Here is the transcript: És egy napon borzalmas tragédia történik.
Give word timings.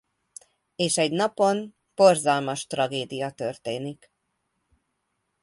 És 0.75 0.97
egy 0.97 1.11
napon 1.11 1.75
borzalmas 1.95 2.65
tragédia 2.67 3.31
történik. 3.31 4.11